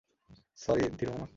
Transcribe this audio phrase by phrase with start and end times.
[0.57, 1.27] Sorry, Dhiru মামা!